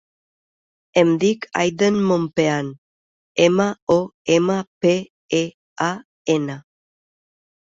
Em 1.01 1.09
dic 1.23 1.43
Aiden 1.63 1.99
Mompean: 2.11 2.71
ema, 3.49 3.69
o, 3.97 3.99
ema, 4.39 4.57
pe, 4.87 4.95
e, 5.43 5.45
a, 5.91 5.93
ena. 6.39 6.59